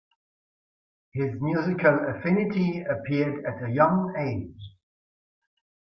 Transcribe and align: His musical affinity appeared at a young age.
His 1.11 1.35
musical 1.39 1.99
affinity 2.09 2.81
appeared 2.81 3.45
at 3.45 3.61
a 3.61 3.69
young 3.69 4.15
age. 4.17 4.73